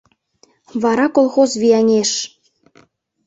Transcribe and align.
Вара 0.81 1.05
колхоз 1.15 1.51
вияҥеш! 1.61 2.11